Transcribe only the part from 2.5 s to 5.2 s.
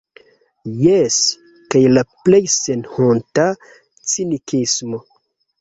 senhonta cinikismo.